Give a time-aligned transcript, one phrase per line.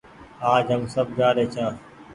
[0.39, 1.73] هم آج سب جآري ڇآن